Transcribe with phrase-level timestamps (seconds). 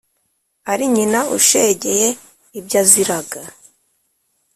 [0.71, 2.07] Ari nyina ushegeye
[2.59, 3.41] ibyaziraga!